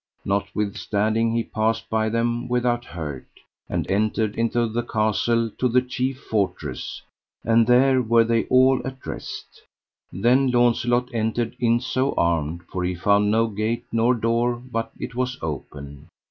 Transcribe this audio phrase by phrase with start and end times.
[0.25, 3.27] Notwithstanding he passed by them without hurt,
[3.69, 7.03] and entered into the castle to the chief fortress,
[7.43, 9.61] and there were they all at rest.
[10.11, 15.13] Then Launcelot entered in so armed, for he found no gate nor door but it
[15.13, 16.07] was open.